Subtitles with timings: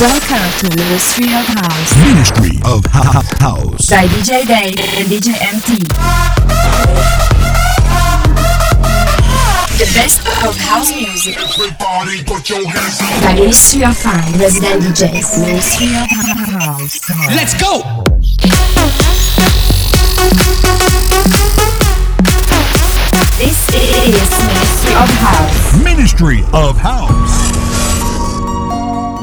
[0.00, 3.86] Welcome to Ministry of House Ministry of Ho- Ho- House.
[3.88, 5.78] by DJ Dave and DJ MT.
[9.78, 13.22] The best of house music Everybody put your hands up.
[13.22, 15.38] by Ministry of Fun Resident DJs.
[15.46, 17.00] Ministry of House.
[17.30, 18.04] Let's go!
[23.38, 25.82] This is Ministry of House.
[25.84, 27.53] Ministry of House.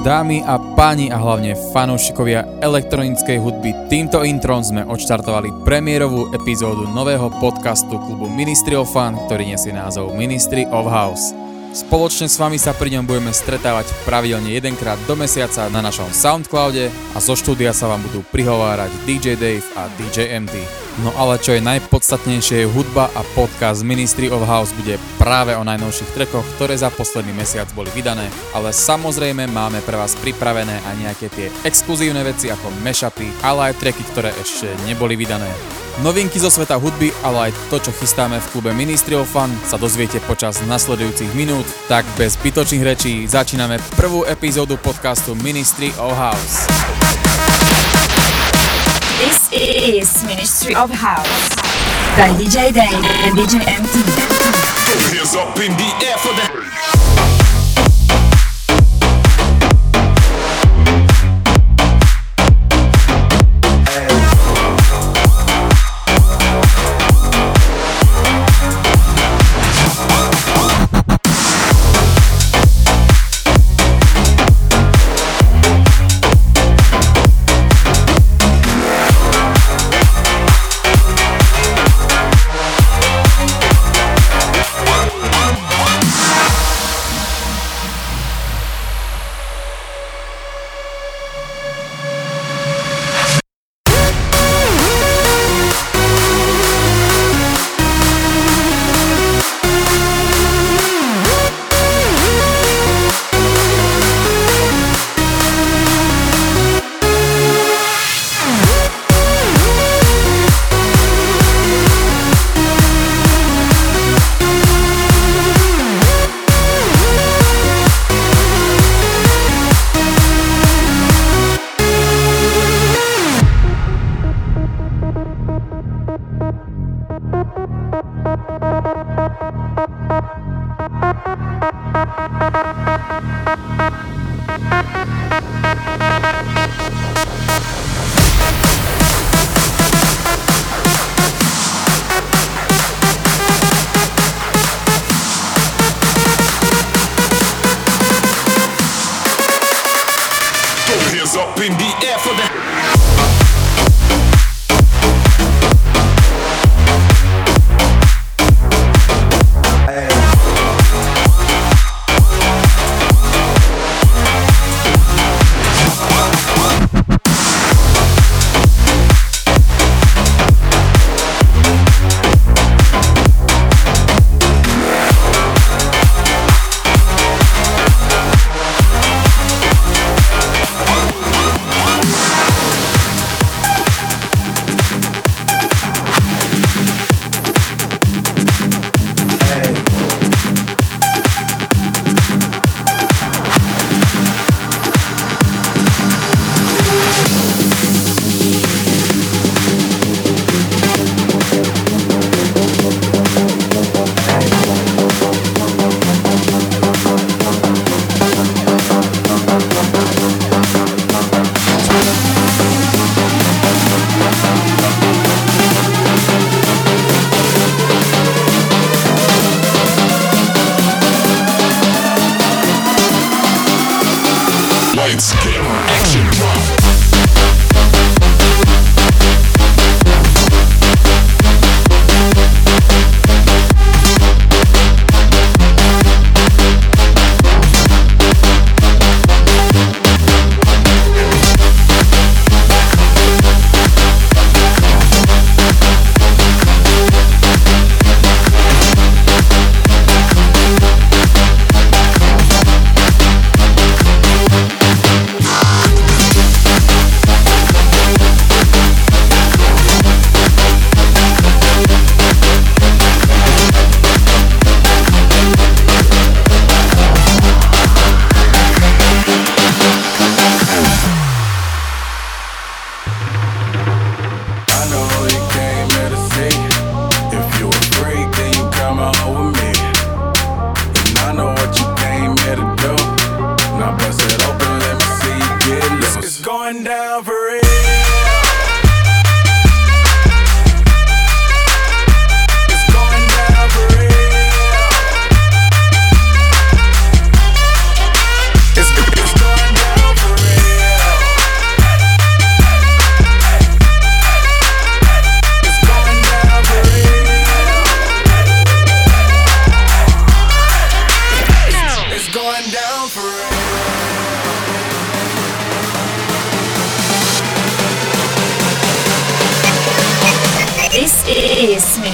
[0.01, 7.29] Dámy a páni a hlavne fanúšikovia elektronickej hudby, týmto introm sme odštartovali premiérovú epizódu nového
[7.37, 11.37] podcastu klubu Ministry of Fun, ktorý nesie názov Ministry of House.
[11.71, 16.91] Spoločne s vami sa pri ňom budeme stretávať pravidelne jedenkrát do mesiaca na našom Soundcloude
[17.15, 20.67] a zo štúdia sa vám budú prihovárať DJ Dave a DJ MT.
[20.99, 26.11] No ale čo je najpodstatnejšie, hudba a podcast Ministry of House bude práve o najnovších
[26.11, 31.31] trekoch, ktoré za posledný mesiac boli vydané, ale samozrejme máme pre vás pripravené aj nejaké
[31.31, 35.47] tie exkluzívne veci ako mashupy, ale aj treky, ktoré ešte neboli vydané.
[36.01, 39.77] Novinky zo sveta hudby, ale aj to, čo chystáme v klube Ministry of Fun, sa
[39.77, 41.61] dozviete počas nasledujúcich minút.
[41.85, 46.65] Tak bez zbytočných rečí začíname prvú epizódu podcastu Ministry of House.
[49.21, 51.53] This is Ministry of House
[52.17, 53.95] by DJ Dave and DJ MT.
[55.13, 56.80] Hands up in the air for the.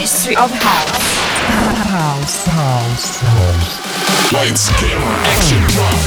[0.07, 1.18] History of House.
[1.92, 4.31] House, house, house.
[4.31, 5.04] Lights, camera,
[5.36, 6.00] action, drop.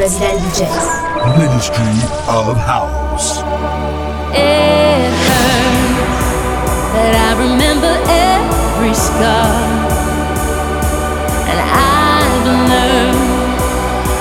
[0.00, 1.36] resident DJs.
[1.36, 1.92] Ministry
[2.26, 3.40] of House.
[4.32, 6.28] It hurts
[6.94, 9.52] that I remember every scar.
[11.50, 13.60] And I've learned,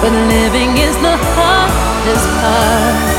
[0.02, 3.19] but living is the hardest part.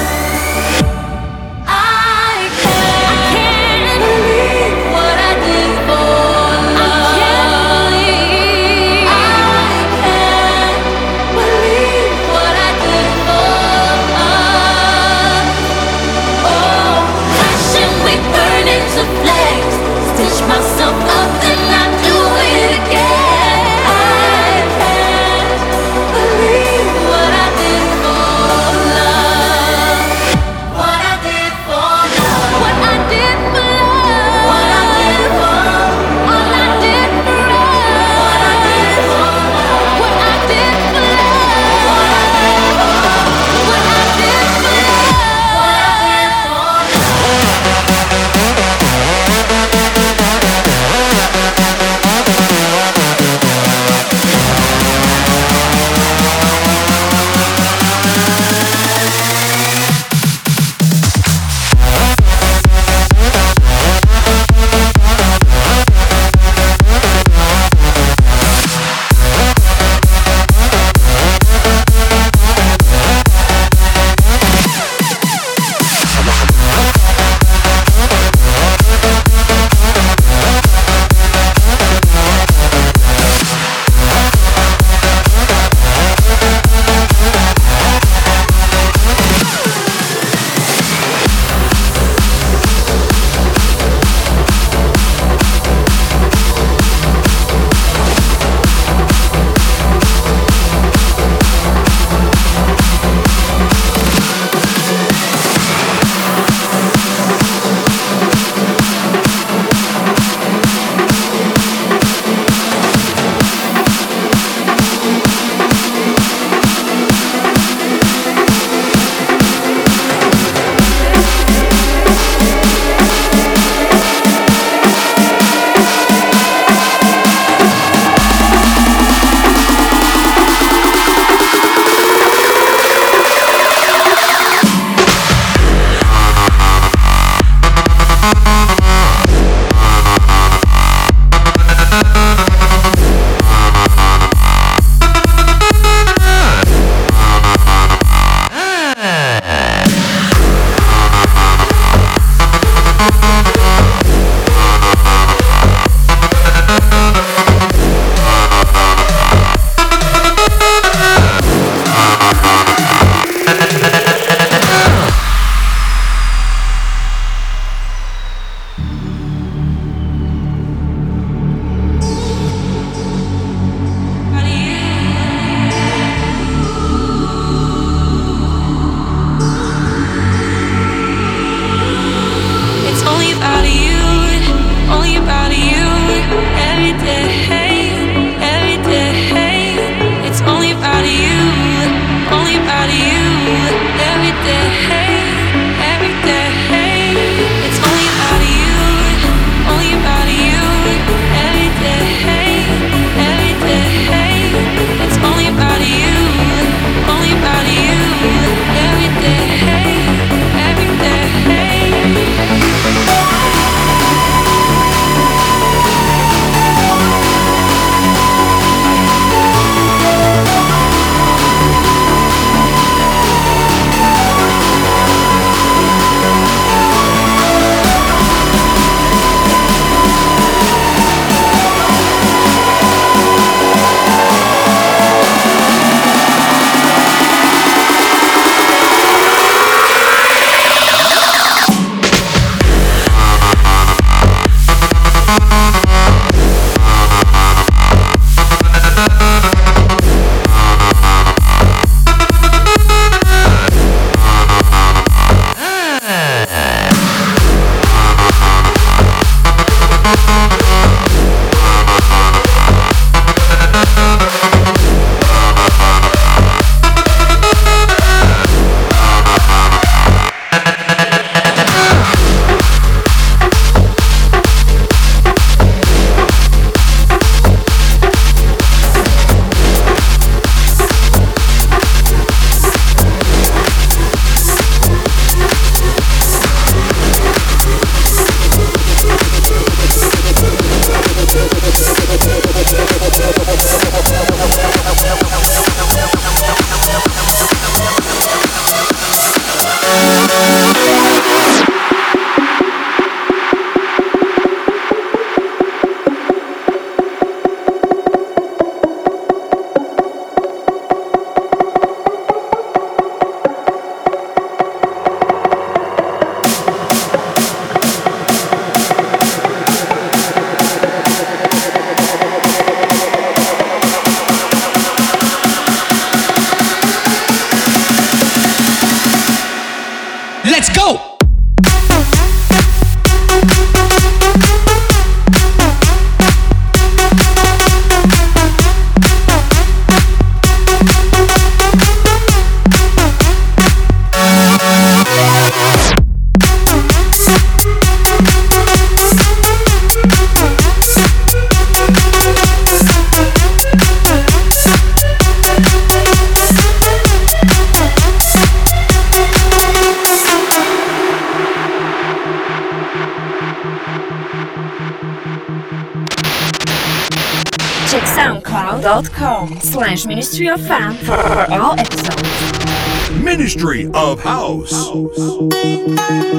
[369.02, 373.10] soundcloud.com slash ministry of fun for all episodes.
[373.23, 374.71] Ministry of House.
[374.73, 376.30] House.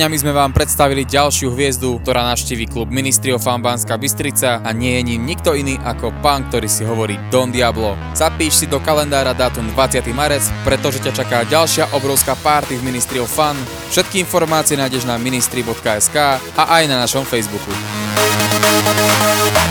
[0.00, 4.72] Dňami sme vám predstavili ďalšiu hviezdu, ktorá navštíví klub Ministry of Fun Banská Bystrica a
[4.72, 7.92] nie je ním nikto iný ako pán, ktorý si hovorí Don Diablo.
[8.16, 10.00] Zapíš si do kalendára dátum 20.
[10.16, 13.52] marec, pretože ťa čaká ďalšia obrovská party v Ministry of Fun.
[13.92, 17.68] Všetky informácie nájdeš na ministry.sk a aj na našom Facebooku.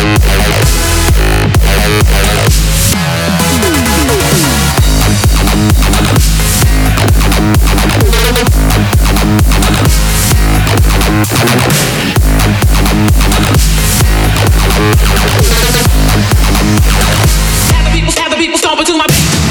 [0.00, 0.08] Have
[17.84, 19.49] the people, have the stomping to my beat.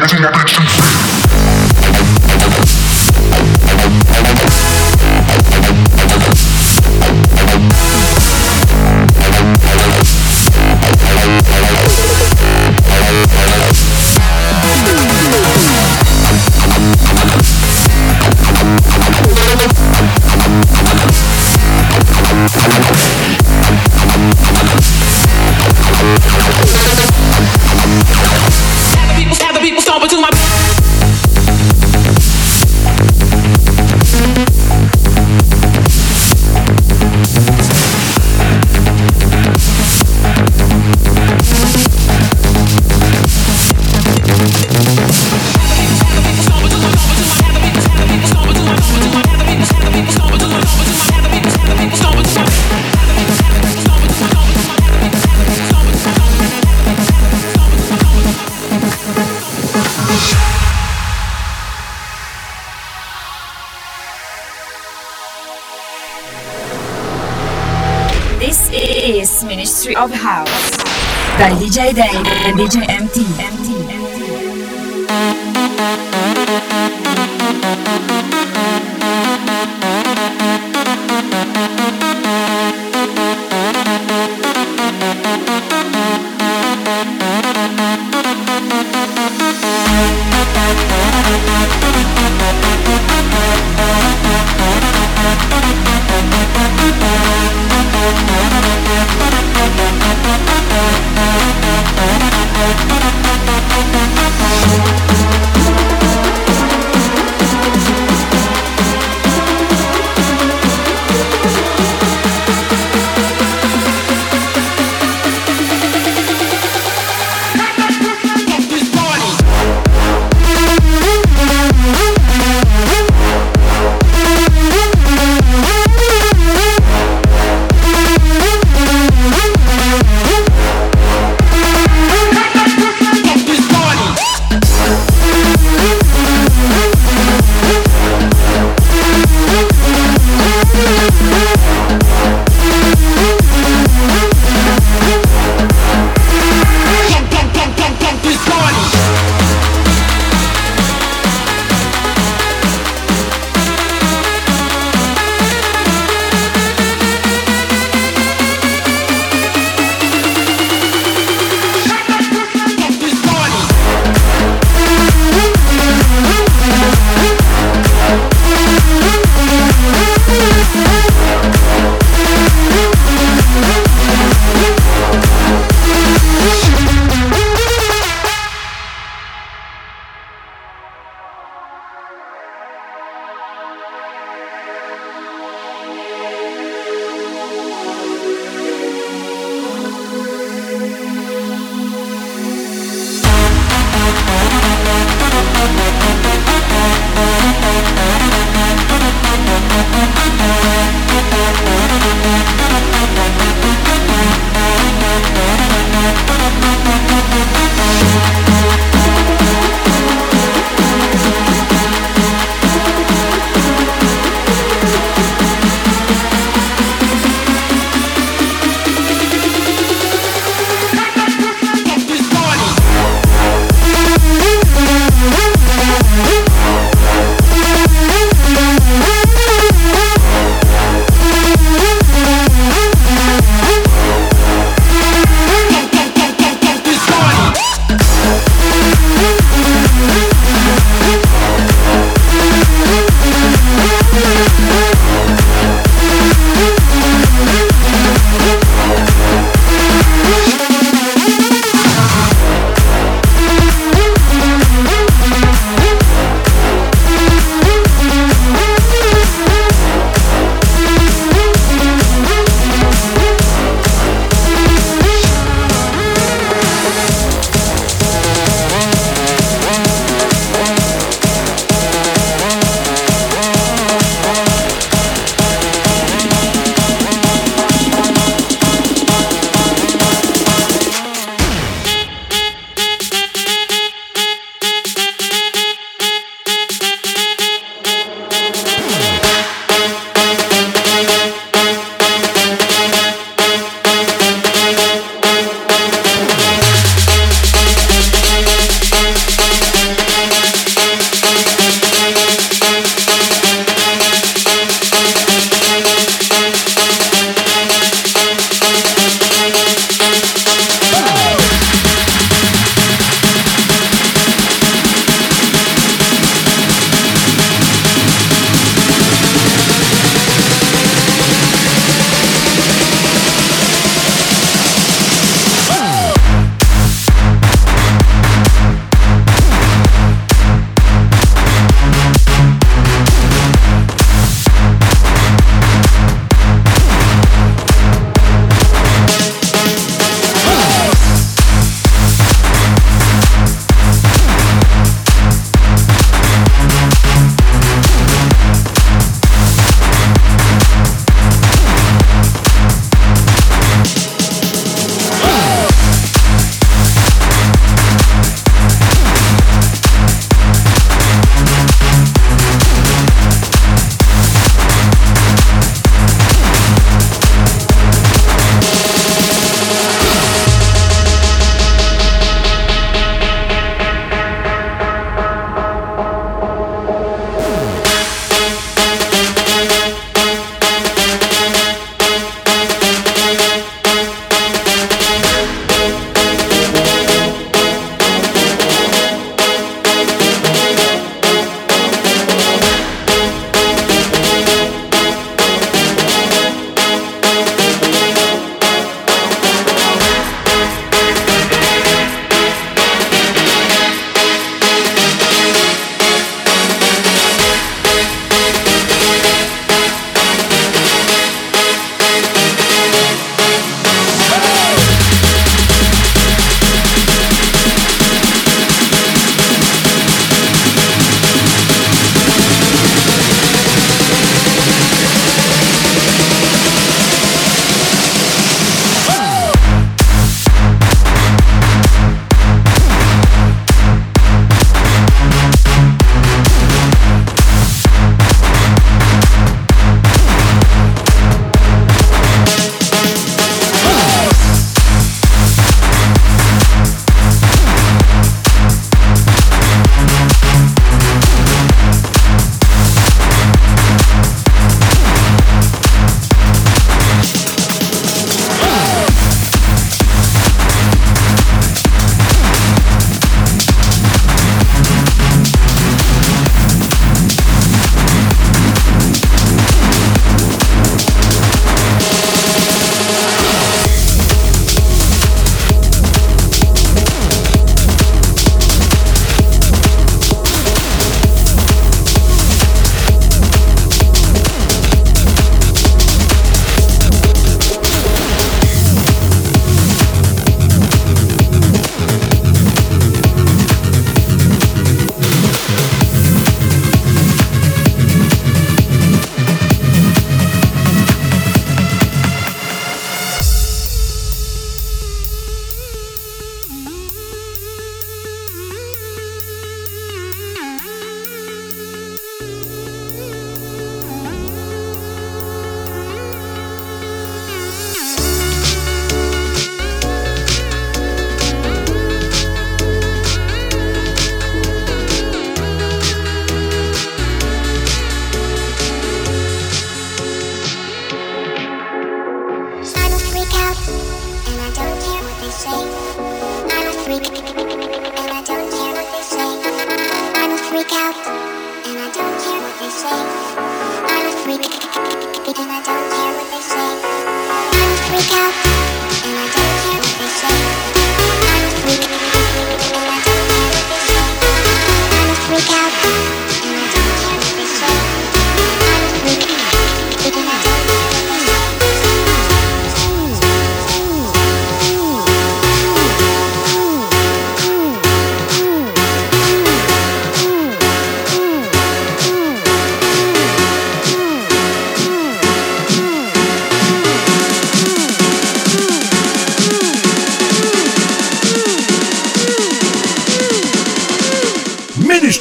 [0.00, 0.41] que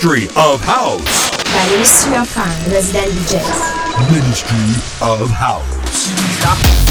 [0.02, 1.30] Ministry of House.
[1.54, 2.36] By Ministry of
[2.72, 4.12] Resident DJs.
[4.12, 6.10] Ministry of House.
[6.40, 6.91] Stop.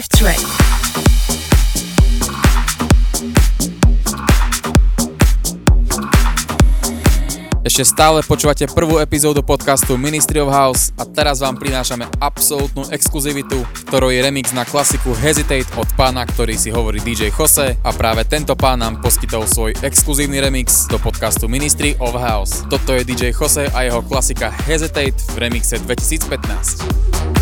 [0.00, 0.48] Alternative
[7.60, 13.60] Ešte stále počúvate prvú epizódu podcastu Ministry of House a teraz vám prinášame absolútnu exkluzivitu,
[13.92, 18.24] ktorou je remix na klasiku Hesitate od pána, ktorý si hovorí DJ Jose a práve
[18.24, 22.64] tento pán nám poskytol svoj exkluzívny remix do podcastu Ministry of House.
[22.72, 27.39] Toto je DJ Jose a jeho klasika Hesitate v remixe 2015.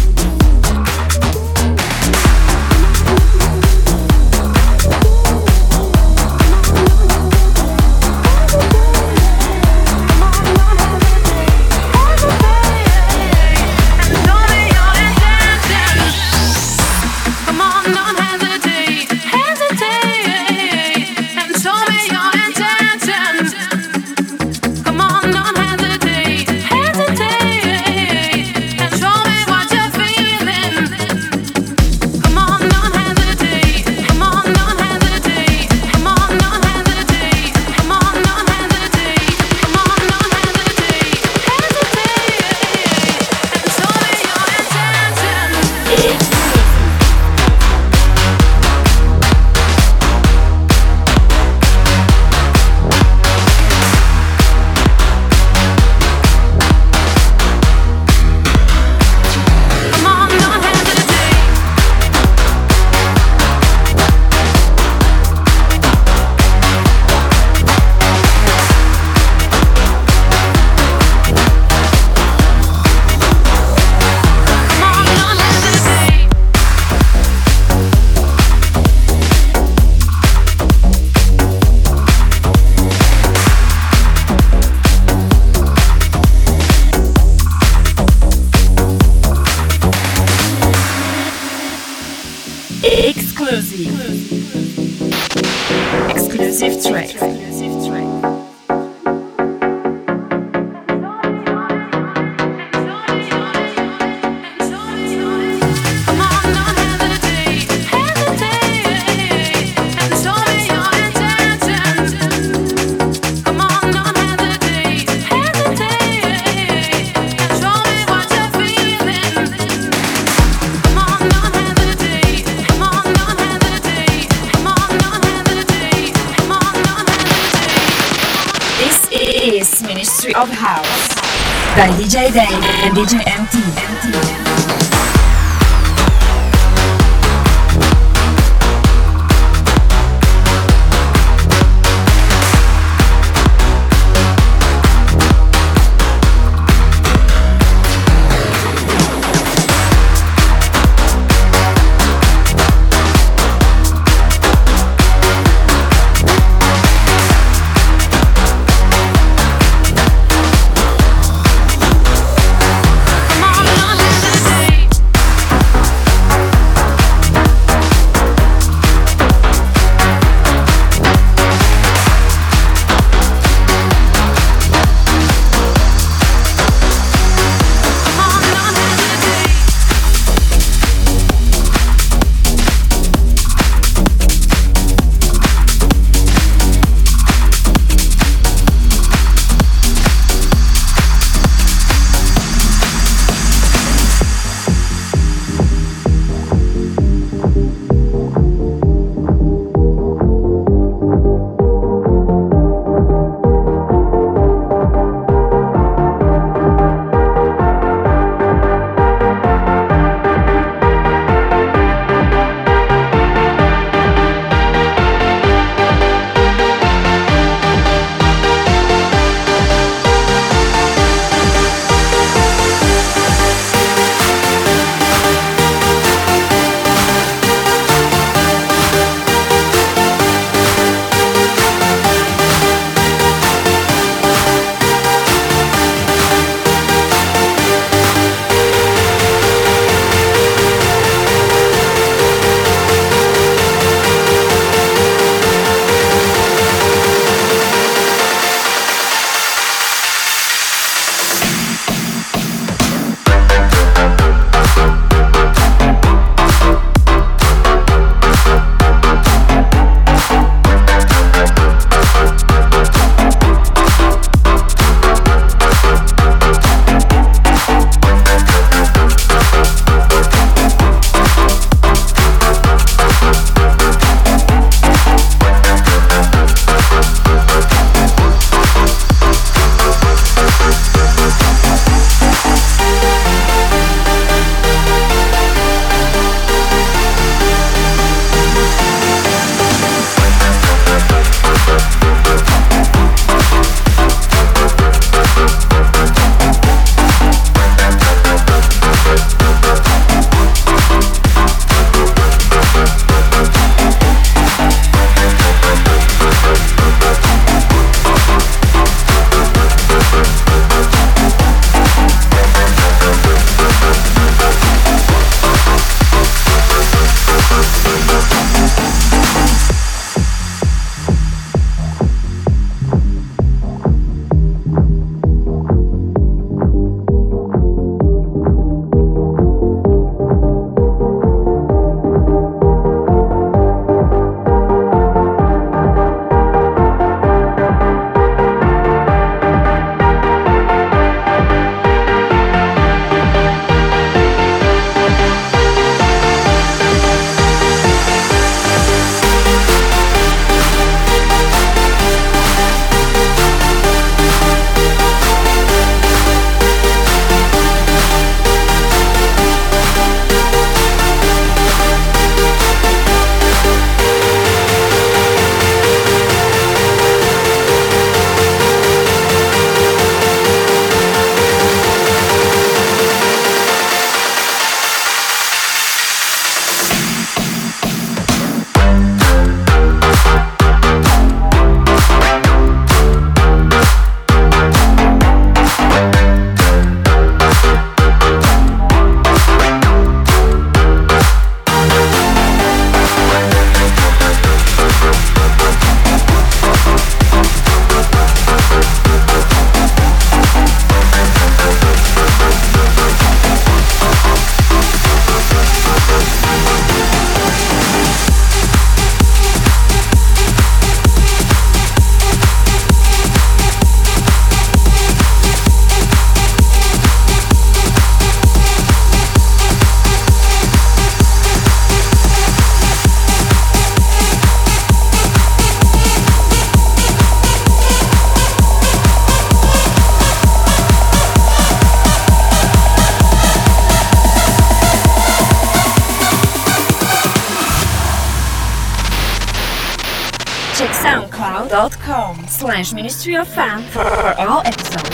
[442.51, 444.01] Slash ministry of fun for
[444.39, 445.11] all episodes.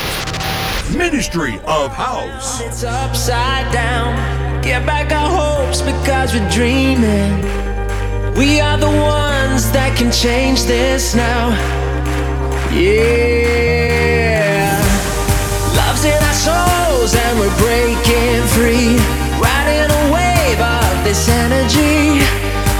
[0.97, 2.61] Ministry of House.
[2.61, 4.14] It's upside down.
[4.62, 7.43] Get back our hopes because we're dreaming.
[8.37, 11.51] We are the ones that can change this now.
[12.72, 14.78] Yeah.
[15.74, 18.97] Love's in our souls and we're breaking free.
[19.43, 22.22] Riding a wave of this energy.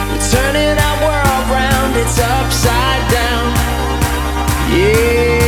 [0.09, 2.74] We're turning our world round, it's upside down.
[4.75, 5.44] Yeah.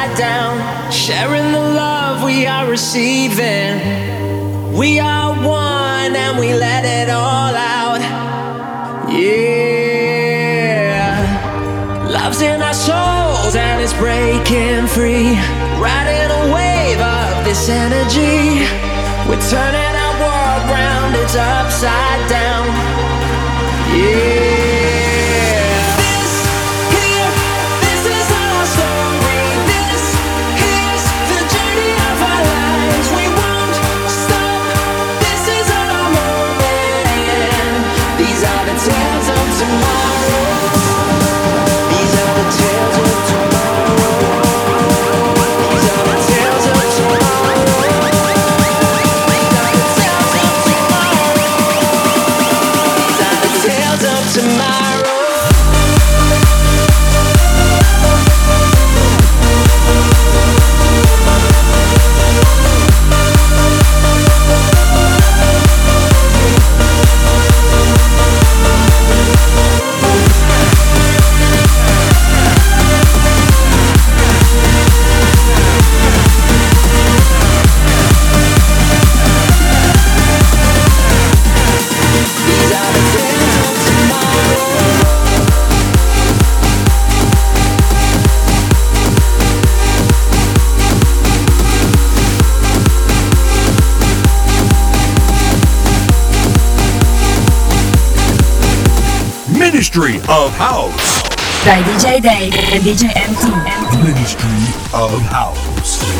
[0.00, 0.58] Upside down.
[0.92, 3.80] Sharing the love we are receiving.
[4.76, 8.00] We are one and we let it all out.
[9.10, 9.36] Yeah.
[12.10, 15.36] Love's in our souls and it's breaking free.
[15.78, 18.64] Riding a wave of this energy.
[19.28, 22.66] We're turning our world round, it's upside down.
[23.96, 24.59] Yeah.
[39.62, 39.89] Of
[100.30, 101.22] of House.
[101.64, 103.04] Bij DJ Dave en DJ.
[103.04, 104.02] MT.
[104.02, 106.19] Ministry of House.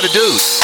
[0.00, 0.57] Gotta do.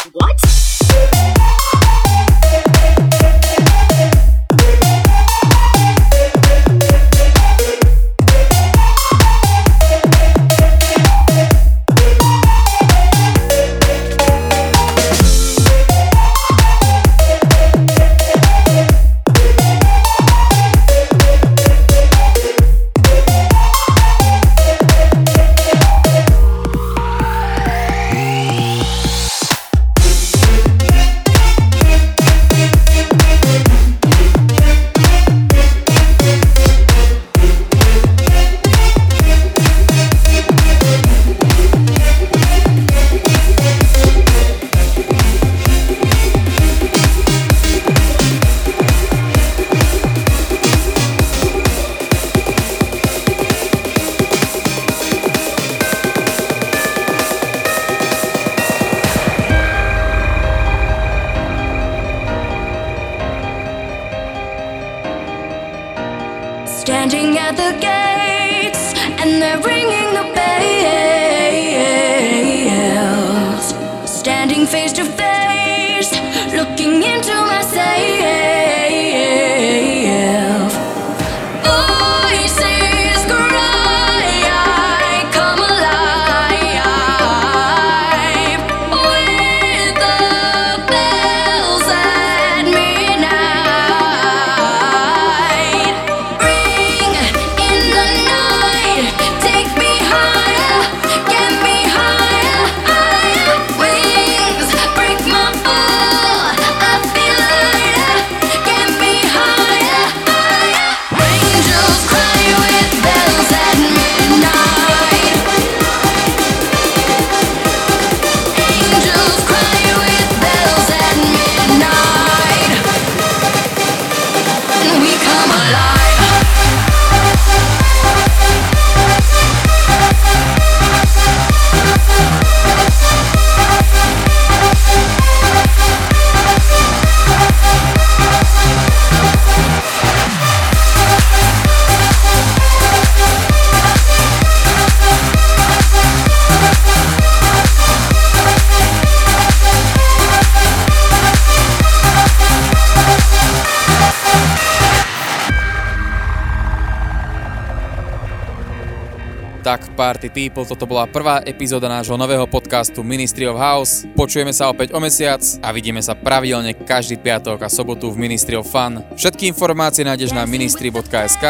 [160.25, 164.09] Party people, toto bola prvá epizóda nášho nového podcastu Ministry of House.
[164.17, 168.57] Počujeme sa opäť o mesiac a vidíme sa pravidelne každý piatok a sobotu v Ministry
[168.57, 169.05] of Fun.
[169.21, 171.45] Všetky informácie nájdeš na ministry.sk.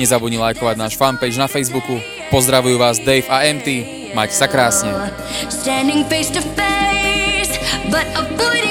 [0.00, 2.00] Nezabudni lajkovať náš fanpage na Facebooku.
[2.32, 3.68] Pozdravujú vás Dave a MT.
[4.16, 4.88] Majte sa krásne.
[5.52, 7.60] Standing face to face,
[7.92, 8.63] but avoiding